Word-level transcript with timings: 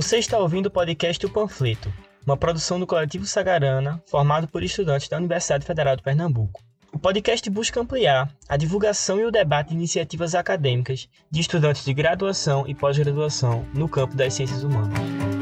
Você 0.00 0.18
está 0.18 0.38
ouvindo 0.38 0.66
o 0.66 0.70
podcast 0.70 1.26
O 1.26 1.28
Panfleto, 1.28 1.92
uma 2.24 2.36
produção 2.36 2.78
do 2.78 2.86
coletivo 2.86 3.26
Sagarana, 3.26 4.00
formado 4.06 4.46
por 4.46 4.62
estudantes 4.62 5.08
da 5.08 5.16
Universidade 5.16 5.66
Federal 5.66 5.96
de 5.96 6.04
Pernambuco. 6.04 6.62
O 6.92 7.00
podcast 7.00 7.50
busca 7.50 7.80
ampliar 7.80 8.32
a 8.48 8.56
divulgação 8.56 9.18
e 9.18 9.24
o 9.24 9.32
debate 9.32 9.70
de 9.70 9.74
iniciativas 9.74 10.36
acadêmicas 10.36 11.08
de 11.28 11.40
estudantes 11.40 11.84
de 11.84 11.92
graduação 11.92 12.64
e 12.68 12.76
pós-graduação 12.76 13.66
no 13.74 13.88
campo 13.88 14.14
das 14.14 14.34
ciências 14.34 14.62
humanas. 14.62 15.37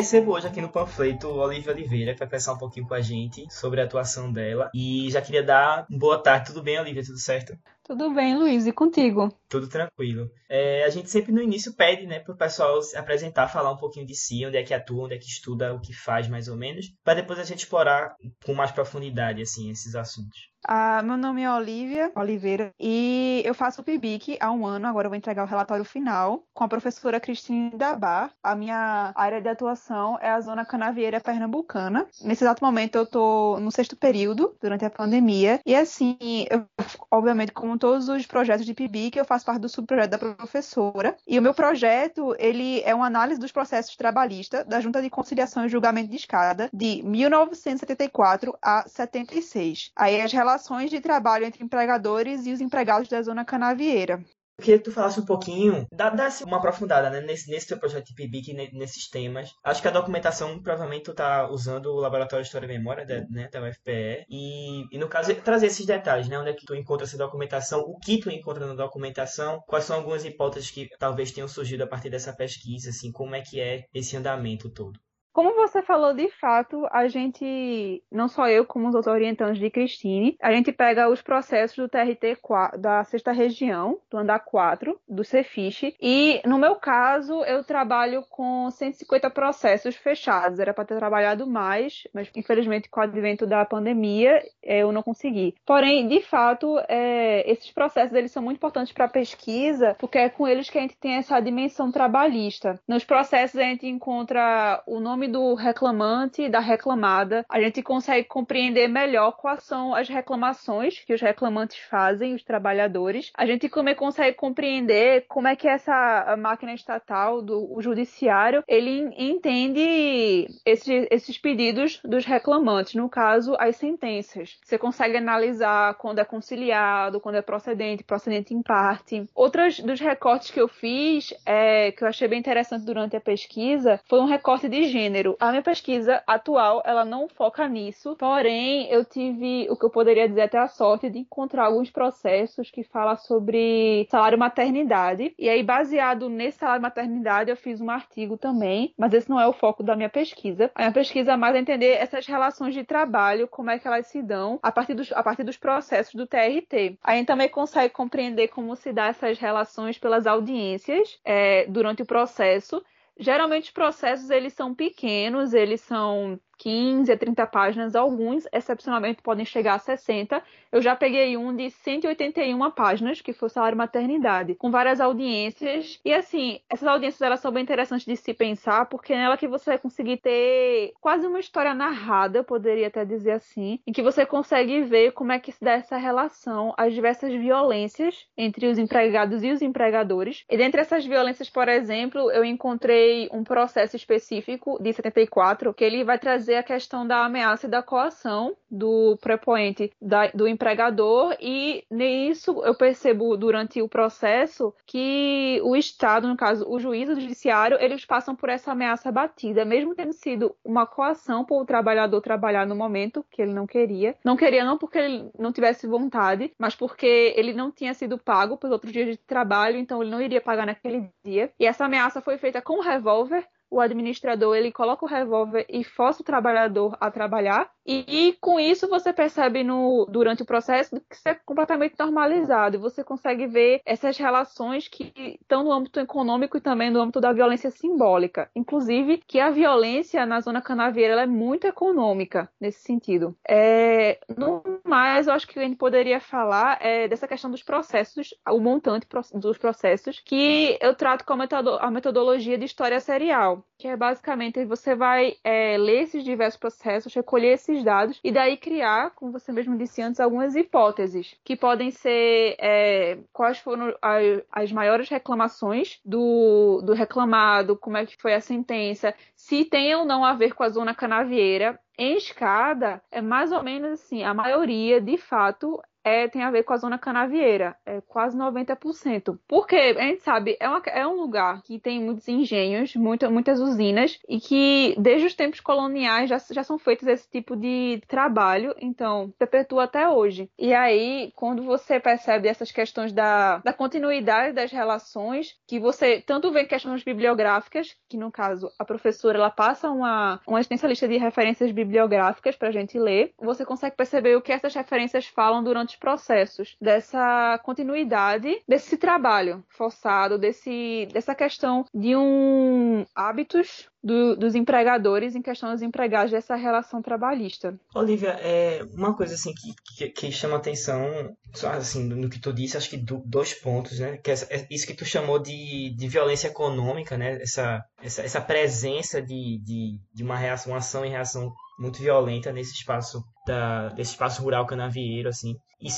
Recebo 0.00 0.32
hoje 0.32 0.46
aqui 0.46 0.62
no 0.62 0.70
panfleto 0.70 1.28
Olivia 1.28 1.74
Oliveira, 1.74 2.14
que 2.14 2.20
vai 2.20 2.26
conversar 2.26 2.54
um 2.54 2.58
pouquinho 2.58 2.88
com 2.88 2.94
a 2.94 3.02
gente 3.02 3.46
sobre 3.50 3.82
a 3.82 3.84
atuação 3.84 4.32
dela. 4.32 4.70
E 4.74 5.10
já 5.10 5.20
queria 5.20 5.42
dar 5.42 5.84
boa 5.90 6.16
tarde. 6.16 6.46
Tudo 6.46 6.62
bem, 6.62 6.80
Olivia? 6.80 7.04
Tudo 7.04 7.18
certo? 7.18 7.52
Tudo 7.84 8.10
bem, 8.14 8.34
Luiz, 8.34 8.66
e 8.66 8.72
contigo? 8.72 9.28
Tudo 9.46 9.68
tranquilo. 9.68 10.30
É, 10.48 10.84
a 10.84 10.88
gente 10.88 11.10
sempre 11.10 11.32
no 11.32 11.42
início 11.42 11.74
pede, 11.74 12.06
né, 12.06 12.18
para 12.18 12.32
o 12.32 12.36
pessoal 12.36 12.80
se 12.80 12.96
apresentar, 12.96 13.48
falar 13.48 13.72
um 13.72 13.76
pouquinho 13.76 14.06
de 14.06 14.14
si, 14.14 14.46
onde 14.46 14.56
é 14.56 14.62
que 14.62 14.72
atua, 14.72 15.04
onde 15.04 15.16
é 15.16 15.18
que 15.18 15.26
estuda, 15.26 15.74
o 15.74 15.80
que 15.80 15.92
faz 15.92 16.26
mais 16.28 16.48
ou 16.48 16.56
menos, 16.56 16.86
para 17.04 17.20
depois 17.20 17.38
a 17.38 17.44
gente 17.44 17.58
explorar 17.58 18.16
com 18.46 18.54
mais 18.54 18.70
profundidade, 18.70 19.42
assim, 19.42 19.70
esses 19.70 19.94
assuntos. 19.94 20.49
Ah, 20.64 21.02
meu 21.02 21.16
nome 21.16 21.42
é 21.42 21.50
Olivia 21.50 22.12
Oliveira 22.14 22.72
e 22.78 23.42
eu 23.44 23.54
faço 23.54 23.80
o 23.80 23.84
PIBIC 23.84 24.36
há 24.40 24.50
um 24.52 24.66
ano. 24.66 24.86
Agora 24.86 25.06
eu 25.06 25.10
vou 25.10 25.16
entregar 25.16 25.42
o 25.42 25.46
relatório 25.46 25.84
final 25.84 26.44
com 26.52 26.64
a 26.64 26.68
professora 26.68 27.18
Cristine 27.18 27.70
Dabar. 27.70 28.30
A 28.42 28.54
minha 28.54 29.12
área 29.14 29.40
de 29.40 29.48
atuação 29.48 30.18
é 30.20 30.28
a 30.28 30.40
zona 30.40 30.64
canavieira 30.64 31.20
pernambucana. 31.20 32.06
Nesse 32.22 32.44
exato 32.44 32.62
momento 32.64 32.96
eu 32.96 33.04
estou 33.04 33.58
no 33.58 33.72
sexto 33.72 33.96
período, 33.96 34.54
durante 34.60 34.84
a 34.84 34.90
pandemia. 34.90 35.60
E 35.64 35.74
assim, 35.74 36.16
eu, 36.50 36.66
obviamente, 37.10 37.52
como 37.52 37.78
todos 37.78 38.08
os 38.08 38.26
projetos 38.26 38.66
de 38.66 38.74
PIBIC, 38.74 39.16
eu 39.16 39.24
faço 39.24 39.46
parte 39.46 39.62
do 39.62 39.68
subprojeto 39.68 40.10
da 40.10 40.18
professora. 40.18 41.16
E 41.26 41.38
o 41.38 41.42
meu 41.42 41.54
projeto, 41.54 42.34
ele 42.38 42.82
é 42.82 42.94
uma 42.94 43.06
análise 43.06 43.40
dos 43.40 43.50
processos 43.50 43.96
trabalhistas 43.96 44.66
da 44.66 44.80
Junta 44.80 45.00
de 45.00 45.08
Conciliação 45.08 45.64
e 45.64 45.68
Julgamento 45.68 46.10
de 46.10 46.16
Escada 46.16 46.68
de 46.72 47.02
1974 47.02 48.56
a 48.62 48.84
76. 48.86 49.90
Aí 49.96 50.20
as 50.20 50.32
relações 50.32 50.49
de 50.88 51.00
trabalho 51.00 51.44
entre 51.44 51.64
empregadores 51.64 52.46
e 52.46 52.52
os 52.52 52.60
empregados 52.60 53.08
da 53.08 53.22
zona 53.22 53.44
canavieira. 53.44 54.24
Eu 54.60 54.62
queria 54.62 54.78
que 54.78 54.84
tu 54.84 54.92
falasse 54.92 55.18
um 55.18 55.24
pouquinho, 55.24 55.86
dá-se 55.90 56.44
uma 56.44 56.58
aprofundada 56.58 57.08
né, 57.08 57.22
nesse, 57.22 57.50
nesse 57.50 57.68
teu 57.68 57.78
projeto 57.78 58.08
de 58.08 58.14
PIBIC, 58.14 58.52
nesses 58.74 59.08
temas. 59.08 59.50
Acho 59.64 59.80
que 59.80 59.88
a 59.88 59.90
documentação, 59.90 60.62
provavelmente, 60.62 61.04
tu 61.04 61.14
tá 61.14 61.50
usando 61.50 61.86
o 61.86 61.98
Laboratório 61.98 62.42
de 62.42 62.48
História 62.48 62.66
e 62.66 62.68
Memória 62.68 63.06
da, 63.06 63.22
né, 63.30 63.48
da 63.50 63.66
UFPE. 63.66 64.26
E, 64.28 64.84
e, 64.94 64.98
no 64.98 65.08
caso, 65.08 65.34
trazer 65.36 65.68
esses 65.68 65.86
detalhes, 65.86 66.28
né? 66.28 66.38
Onde 66.38 66.50
é 66.50 66.52
que 66.52 66.66
tu 66.66 66.74
encontra 66.74 67.06
essa 67.06 67.16
documentação, 67.16 67.80
o 67.80 67.98
que 67.98 68.20
tu 68.20 68.28
encontra 68.28 68.66
na 68.66 68.74
documentação, 68.74 69.62
quais 69.66 69.86
são 69.86 69.96
algumas 69.96 70.26
hipóteses 70.26 70.70
que 70.70 70.90
talvez 70.98 71.32
tenham 71.32 71.48
surgido 71.48 71.84
a 71.84 71.86
partir 71.86 72.10
dessa 72.10 72.34
pesquisa, 72.34 72.90
assim, 72.90 73.10
como 73.10 73.34
é 73.34 73.40
que 73.40 73.58
é 73.58 73.84
esse 73.94 74.14
andamento 74.14 74.68
todo. 74.68 75.00
Como 75.40 75.54
você 75.54 75.80
falou, 75.80 76.12
de 76.12 76.28
fato, 76.32 76.86
a 76.90 77.08
gente, 77.08 78.04
não 78.12 78.28
só 78.28 78.46
eu, 78.46 78.66
como 78.66 78.86
os 78.86 78.94
outros 78.94 79.14
orientantes 79.14 79.58
de 79.58 79.70
Cristine, 79.70 80.36
a 80.38 80.52
gente 80.52 80.70
pega 80.70 81.08
os 81.08 81.22
processos 81.22 81.78
do 81.78 81.88
TRT 81.88 82.36
4, 82.42 82.78
da 82.78 83.02
sexta 83.04 83.32
região, 83.32 83.98
do 84.10 84.18
andar 84.18 84.40
4, 84.40 85.00
do 85.08 85.24
Cefiche, 85.24 85.96
e 85.98 86.42
no 86.44 86.58
meu 86.58 86.74
caso, 86.76 87.42
eu 87.44 87.64
trabalho 87.64 88.22
com 88.28 88.70
150 88.70 89.30
processos 89.30 89.96
fechados. 89.96 90.58
Era 90.58 90.74
para 90.74 90.84
ter 90.84 90.98
trabalhado 90.98 91.46
mais, 91.46 92.06
mas 92.12 92.30
infelizmente 92.36 92.90
com 92.90 93.00
o 93.00 93.02
advento 93.02 93.46
da 93.46 93.64
pandemia, 93.64 94.42
é, 94.62 94.80
eu 94.82 94.92
não 94.92 95.02
consegui. 95.02 95.54
Porém, 95.64 96.06
de 96.06 96.20
fato, 96.20 96.78
é, 96.86 97.50
esses 97.50 97.70
processos 97.70 98.14
eles 98.14 98.30
são 98.30 98.42
muito 98.42 98.58
importantes 98.58 98.92
para 98.92 99.06
a 99.06 99.08
pesquisa, 99.08 99.96
porque 99.98 100.18
é 100.18 100.28
com 100.28 100.46
eles 100.46 100.68
que 100.68 100.76
a 100.76 100.82
gente 100.82 100.98
tem 100.98 101.14
essa 101.14 101.40
dimensão 101.40 101.90
trabalhista. 101.90 102.78
Nos 102.86 103.04
processos 103.04 103.58
a 103.58 103.62
gente 103.62 103.86
encontra 103.86 104.82
o 104.86 105.00
nome 105.00 105.29
do 105.30 105.54
reclamante 105.54 106.42
e 106.42 106.48
da 106.48 106.60
reclamada, 106.60 107.44
a 107.48 107.60
gente 107.60 107.82
consegue 107.82 108.26
compreender 108.26 108.88
melhor 108.88 109.32
quais 109.32 109.62
são 109.64 109.94
as 109.94 110.08
reclamações 110.08 111.00
que 111.00 111.14
os 111.14 111.20
reclamantes 111.20 111.78
fazem, 111.78 112.34
os 112.34 112.42
trabalhadores. 112.42 113.30
A 113.36 113.46
gente 113.46 113.68
também 113.68 113.94
consegue 113.94 114.36
compreender 114.36 115.24
como 115.28 115.48
é 115.48 115.56
que 115.56 115.68
essa 115.68 116.36
máquina 116.38 116.72
estatal, 116.72 117.42
do 117.42 117.70
o 117.72 117.80
judiciário, 117.82 118.64
ele 118.66 119.10
entende 119.16 120.48
esses, 120.64 121.06
esses 121.10 121.38
pedidos 121.38 122.00
dos 122.04 122.24
reclamantes, 122.24 122.94
no 122.94 123.08
caso, 123.08 123.54
as 123.58 123.76
sentenças. 123.76 124.58
Você 124.64 124.78
consegue 124.78 125.16
analisar 125.16 125.94
quando 125.94 126.18
é 126.18 126.24
conciliado, 126.24 127.20
quando 127.20 127.36
é 127.36 127.42
procedente, 127.42 128.02
procedente 128.02 128.54
em 128.54 128.62
parte. 128.62 129.24
Outros 129.34 129.80
dos 129.80 130.00
recortes 130.00 130.50
que 130.50 130.60
eu 130.60 130.68
fiz, 130.68 131.32
é, 131.44 131.92
que 131.92 132.02
eu 132.02 132.08
achei 132.08 132.26
bem 132.26 132.38
interessante 132.38 132.84
durante 132.84 133.16
a 133.16 133.20
pesquisa, 133.20 134.00
foi 134.08 134.20
um 134.20 134.26
recorte 134.26 134.68
de 134.68 134.84
gênero 134.84 135.09
gênero. 135.10 135.36
A 135.40 135.50
minha 135.50 135.62
pesquisa 135.62 136.22
atual, 136.26 136.82
ela 136.84 137.04
não 137.04 137.28
foca 137.28 137.66
nisso, 137.68 138.14
porém, 138.16 138.86
eu 138.90 139.04
tive 139.04 139.66
o 139.68 139.76
que 139.76 139.84
eu 139.84 139.90
poderia 139.90 140.28
dizer 140.28 140.42
até 140.42 140.58
a 140.58 140.68
sorte 140.68 141.10
de 141.10 141.18
encontrar 141.18 141.66
alguns 141.66 141.90
processos 141.90 142.70
que 142.70 142.84
falam 142.84 143.16
sobre 143.16 144.06
salário 144.08 144.38
maternidade. 144.38 145.34
E 145.38 145.48
aí, 145.48 145.62
baseado 145.62 146.28
nesse 146.28 146.58
salário 146.58 146.82
maternidade, 146.82 147.50
eu 147.50 147.56
fiz 147.56 147.80
um 147.80 147.90
artigo 147.90 148.38
também, 148.38 148.94
mas 148.96 149.12
esse 149.12 149.28
não 149.28 149.40
é 149.40 149.46
o 149.46 149.52
foco 149.52 149.82
da 149.82 149.96
minha 149.96 150.08
pesquisa. 150.08 150.70
A 150.74 150.82
minha 150.82 150.92
pesquisa 150.92 151.32
é 151.32 151.36
mais 151.36 151.56
entender 151.56 151.92
essas 151.94 152.26
relações 152.26 152.72
de 152.72 152.84
trabalho, 152.84 153.48
como 153.48 153.70
é 153.70 153.78
que 153.78 153.88
elas 153.88 154.06
se 154.06 154.22
dão 154.22 154.58
a 154.62 154.70
partir 154.70 154.94
dos, 154.94 155.12
a 155.12 155.22
partir 155.22 155.42
dos 155.42 155.56
processos 155.56 156.14
do 156.14 156.26
TRT. 156.26 156.98
A 157.02 157.16
gente 157.16 157.26
também 157.26 157.48
consegue 157.48 157.92
compreender 157.92 158.48
como 158.48 158.76
se 158.76 158.92
dá 158.92 159.06
essas 159.06 159.38
relações 159.38 159.98
pelas 159.98 160.26
audiências 160.26 161.18
é, 161.24 161.66
durante 161.66 162.02
o 162.02 162.06
processo 162.06 162.82
Geralmente 163.20 163.64
os 163.64 163.70
processos 163.70 164.30
eles 164.30 164.54
são 164.54 164.74
pequenos, 164.74 165.52
eles 165.52 165.82
são 165.82 166.40
15 166.60 167.10
a 167.10 167.16
30 167.16 167.46
páginas, 167.46 167.96
alguns 167.96 168.46
excepcionalmente 168.52 169.22
podem 169.22 169.46
chegar 169.46 169.74
a 169.74 169.78
60. 169.78 170.42
Eu 170.70 170.82
já 170.82 170.94
peguei 170.94 171.36
um 171.36 171.56
de 171.56 171.70
181 171.70 172.70
páginas, 172.70 173.20
que 173.20 173.32
foi 173.32 173.46
o 173.46 173.50
salário 173.50 173.76
maternidade, 173.76 174.54
com 174.54 174.70
várias 174.70 175.00
audiências. 175.00 175.98
E 176.04 176.12
assim, 176.12 176.60
essas 176.68 176.86
audiências 176.86 177.22
elas 177.22 177.40
são 177.40 177.50
bem 177.50 177.62
interessantes 177.62 178.06
de 178.06 178.14
se 178.14 178.34
pensar, 178.34 178.86
porque 178.86 179.14
é 179.14 179.16
nela 179.16 179.38
que 179.38 179.48
você 179.48 179.70
vai 179.70 179.78
conseguir 179.78 180.18
ter 180.18 180.92
quase 181.00 181.26
uma 181.26 181.40
história 181.40 181.74
narrada, 181.74 182.38
eu 182.38 182.44
poderia 182.44 182.88
até 182.88 183.04
dizer 183.06 183.32
assim, 183.32 183.80
em 183.86 183.92
que 183.92 184.02
você 184.02 184.26
consegue 184.26 184.82
ver 184.82 185.12
como 185.12 185.32
é 185.32 185.38
que 185.38 185.52
se 185.52 185.64
dá 185.64 185.72
essa 185.72 185.96
relação, 185.96 186.74
as 186.76 186.92
diversas 186.92 187.32
violências 187.32 188.26
entre 188.36 188.66
os 188.66 188.78
empregados 188.78 189.42
e 189.42 189.50
os 189.50 189.62
empregadores. 189.62 190.44
E 190.48 190.58
dentre 190.58 190.82
essas 190.82 191.06
violências, 191.06 191.48
por 191.48 191.68
exemplo, 191.68 192.30
eu 192.30 192.44
encontrei 192.44 193.30
um 193.32 193.42
processo 193.42 193.96
específico 193.96 194.78
de 194.80 194.92
74 194.92 195.72
que 195.72 195.84
ele 195.84 196.04
vai 196.04 196.18
trazer 196.18 196.49
trazer 196.50 196.56
a 196.56 196.62
questão 196.62 197.06
da 197.06 197.24
ameaça 197.24 197.66
e 197.66 197.70
da 197.70 197.82
coação 197.82 198.56
do 198.70 199.16
prepoente 199.20 199.92
da, 200.00 200.28
do 200.28 200.48
empregador 200.48 201.36
e 201.40 201.84
nisso 201.90 202.62
eu 202.64 202.74
percebo 202.74 203.36
durante 203.36 203.80
o 203.80 203.88
processo 203.88 204.74
que 204.86 205.60
o 205.62 205.76
Estado, 205.76 206.26
no 206.26 206.36
caso 206.36 206.68
o 206.68 206.78
juiz, 206.78 207.08
o 207.08 207.14
judiciário, 207.14 207.78
eles 207.80 208.04
passam 208.04 208.34
por 208.34 208.48
essa 208.48 208.72
ameaça 208.72 209.12
batida, 209.12 209.64
mesmo 209.64 209.94
tendo 209.94 210.12
sido 210.12 210.54
uma 210.64 210.86
coação 210.86 211.44
para 211.44 211.56
o 211.56 211.64
trabalhador 211.64 212.20
trabalhar 212.20 212.66
no 212.66 212.74
momento 212.74 213.24
que 213.30 213.42
ele 213.42 213.52
não 213.52 213.66
queria. 213.66 214.16
Não 214.24 214.36
queria 214.36 214.64
não 214.64 214.76
porque 214.76 214.98
ele 214.98 215.30
não 215.38 215.52
tivesse 215.52 215.86
vontade, 215.86 216.52
mas 216.58 216.74
porque 216.74 217.32
ele 217.36 217.52
não 217.52 217.70
tinha 217.70 217.94
sido 217.94 218.18
pago 218.18 218.56
pelos 218.56 218.72
outros 218.72 218.92
dias 218.92 219.08
de 219.08 219.16
trabalho, 219.16 219.78
então 219.78 220.02
ele 220.02 220.10
não 220.10 220.20
iria 220.20 220.40
pagar 220.40 220.66
naquele 220.66 221.08
dia. 221.24 221.52
E 221.58 221.66
essa 221.66 221.84
ameaça 221.84 222.20
foi 222.20 222.38
feita 222.38 222.60
com 222.60 222.78
um 222.78 222.82
revólver 222.82 223.46
o 223.70 223.80
administrador 223.80 224.56
ele 224.56 224.72
coloca 224.72 225.04
o 225.04 225.08
revólver 225.08 225.64
e 225.68 225.84
força 225.84 226.22
o 226.22 226.24
trabalhador 226.24 226.96
a 227.00 227.10
trabalhar. 227.10 227.70
E, 227.86 228.04
e, 228.06 228.32
com 228.40 228.60
isso 228.60 228.88
você 228.88 229.12
percebe 229.12 229.64
no, 229.64 230.06
durante 230.08 230.42
o 230.42 230.46
processo 230.46 231.00
que 231.08 231.16
isso 231.16 231.28
é 231.28 231.34
completamente 231.34 231.94
normalizado. 231.98 232.76
E 232.76 232.80
você 232.80 233.02
consegue 233.02 233.46
ver 233.46 233.80
essas 233.84 234.16
relações 234.18 234.88
que 234.88 235.12
estão 235.40 235.64
no 235.64 235.72
âmbito 235.72 235.98
econômico 235.98 236.56
e 236.56 236.60
também 236.60 236.90
no 236.90 237.00
âmbito 237.00 237.20
da 237.20 237.32
violência 237.32 237.70
simbólica. 237.70 238.50
Inclusive 238.54 239.18
que 239.26 239.40
a 239.40 239.50
violência 239.50 240.26
na 240.26 240.40
zona 240.40 240.60
canavieira 240.60 241.22
é 241.22 241.26
muito 241.26 241.66
econômica 241.66 242.50
nesse 242.60 242.80
sentido. 242.82 243.36
É, 243.48 244.18
no 244.36 244.62
mais, 244.84 245.26
eu 245.26 245.32
acho 245.32 245.46
que 245.46 245.58
a 245.58 245.62
gente 245.62 245.76
poderia 245.76 246.20
falar 246.20 246.78
é, 246.80 247.08
dessa 247.08 247.28
questão 247.28 247.50
dos 247.50 247.62
processos, 247.62 248.34
o 248.48 248.60
montante 248.60 249.06
dos 249.34 249.58
processos, 249.58 250.20
que 250.20 250.78
eu 250.80 250.94
trato 250.94 251.24
com 251.24 251.34
a, 251.34 251.90
metodologia 251.90 252.58
de 252.58 252.64
história 252.64 253.00
serial 253.00 253.59
que 253.78 253.88
é 253.88 253.96
basicamente 253.96 254.64
você 254.64 254.94
vai 254.94 255.34
é, 255.42 255.76
ler 255.78 256.02
esses 256.02 256.24
diversos 256.24 256.58
processos, 256.58 257.14
recolher 257.14 257.54
esses 257.54 257.82
dados 257.82 258.20
e 258.22 258.30
daí 258.30 258.56
criar, 258.56 259.10
como 259.10 259.32
você 259.32 259.52
mesmo 259.52 259.76
disse 259.76 260.02
antes, 260.02 260.20
algumas 260.20 260.54
hipóteses 260.54 261.36
que 261.44 261.56
podem 261.56 261.90
ser 261.90 262.56
é, 262.58 263.18
quais 263.32 263.58
foram 263.58 263.94
as, 264.00 264.42
as 264.50 264.72
maiores 264.72 265.08
reclamações 265.08 266.00
do, 266.04 266.82
do 266.82 266.92
reclamado, 266.92 267.76
como 267.76 267.96
é 267.96 268.06
que 268.06 268.20
foi 268.20 268.34
a 268.34 268.40
sentença, 268.40 269.14
se 269.34 269.64
tem 269.64 269.94
ou 269.94 270.04
não 270.04 270.24
a 270.24 270.34
ver 270.34 270.54
com 270.54 270.62
a 270.62 270.68
zona 270.68 270.94
canavieira. 270.94 271.78
Em 271.98 272.16
escada, 272.16 273.02
é 273.10 273.20
mais 273.20 273.52
ou 273.52 273.62
menos 273.62 273.92
assim, 273.92 274.22
a 274.22 274.32
maioria, 274.32 275.02
de 275.02 275.18
fato, 275.18 275.82
é, 276.04 276.28
tem 276.28 276.42
a 276.42 276.50
ver 276.50 276.62
com 276.62 276.72
a 276.72 276.76
zona 276.76 276.98
canavieira, 276.98 277.76
é 277.84 278.00
quase 278.00 278.36
90%. 278.36 279.38
Porque 279.46 279.76
a 279.76 280.02
gente 280.02 280.22
sabe, 280.22 280.56
é, 280.60 280.68
uma, 280.68 280.82
é 280.86 281.06
um 281.06 281.20
lugar 281.20 281.62
que 281.62 281.78
tem 281.78 282.00
muitos 282.00 282.26
engenhos, 282.28 282.94
muita, 282.96 283.30
muitas 283.30 283.60
usinas, 283.60 284.18
e 284.28 284.40
que 284.40 284.94
desde 284.98 285.26
os 285.26 285.34
tempos 285.34 285.60
coloniais 285.60 286.28
já, 286.28 286.38
já 286.50 286.62
são 286.62 286.78
feitos 286.78 287.06
esse 287.06 287.28
tipo 287.30 287.56
de 287.56 288.00
trabalho, 288.08 288.74
então 288.80 289.32
perpetua 289.38 289.84
até 289.84 290.08
hoje. 290.08 290.50
E 290.58 290.72
aí, 290.72 291.32
quando 291.36 291.62
você 291.62 292.00
percebe 292.00 292.48
essas 292.48 292.70
questões 292.70 293.12
da, 293.12 293.58
da 293.58 293.72
continuidade 293.72 294.54
das 294.54 294.72
relações, 294.72 295.56
que 295.66 295.78
você 295.78 296.22
tanto 296.26 296.50
vê 296.50 296.64
questões 296.64 297.02
bibliográficas, 297.02 297.96
que 298.08 298.16
no 298.16 298.30
caso 298.30 298.70
a 298.78 298.84
professora 298.84 299.38
ela 299.38 299.50
passa 299.50 299.90
uma, 299.90 300.40
uma 300.46 300.60
extensa 300.60 300.86
lista 300.86 301.08
de 301.08 301.16
referências 301.16 301.70
bibliográficas 301.72 302.56
para 302.56 302.68
a 302.68 302.72
gente 302.72 302.98
ler, 302.98 303.32
você 303.38 303.64
consegue 303.64 303.96
perceber 303.96 304.36
o 304.36 304.42
que 304.42 304.52
essas 304.52 304.74
referências 304.74 305.26
falam 305.26 305.62
durante 305.62 305.89
outros 305.90 305.96
processos, 305.96 306.76
dessa 306.80 307.58
continuidade 307.62 308.62
desse 308.68 308.96
trabalho 308.96 309.64
forçado, 309.68 310.38
desse, 310.38 311.08
dessa 311.12 311.34
questão 311.34 311.84
de 311.92 312.16
um 312.16 313.04
hábitos 313.14 313.89
do, 314.02 314.36
dos 314.36 314.54
empregadores 314.54 315.34
em 315.34 315.42
questão 315.42 315.72
dos 315.72 315.82
empregados 315.82 316.30
dessa 316.30 316.56
relação 316.56 317.02
trabalhista. 317.02 317.78
Olivia, 317.94 318.30
é 318.40 318.82
uma 318.94 319.14
coisa 319.14 319.34
assim 319.34 319.52
que, 319.54 319.74
que, 319.96 320.08
que 320.08 320.32
chama 320.32 320.56
atenção, 320.56 321.34
assim, 321.64 322.04
no 322.04 322.28
que 322.28 322.40
tu 322.40 322.52
disse, 322.52 322.76
acho 322.76 322.90
que 322.90 322.96
do, 322.96 323.22
dois 323.24 323.54
pontos, 323.54 324.00
né? 324.00 324.16
Que 324.18 324.30
é, 324.30 324.34
é 324.50 324.66
isso 324.70 324.86
que 324.86 324.94
tu 324.94 325.04
chamou 325.04 325.38
de, 325.38 325.94
de 325.96 326.08
violência 326.08 326.48
econômica, 326.48 327.16
né? 327.16 327.40
Essa, 327.42 327.82
essa, 328.02 328.22
essa 328.22 328.40
presença 328.40 329.20
de, 329.20 329.60
de, 329.62 329.98
de 330.14 330.22
uma 330.22 330.36
reação, 330.36 330.72
uma 330.72 330.78
ação 330.78 331.04
e 331.04 331.08
reação 331.08 331.52
muito 331.80 332.02
violenta 332.02 332.52
nesse 332.52 332.74
espaço 332.74 333.24
da, 333.46 333.88
desse 333.88 334.12
espaço 334.12 334.42
rural 334.42 334.66
canavieiro, 334.66 335.30
assim. 335.30 335.54
E 335.80 335.88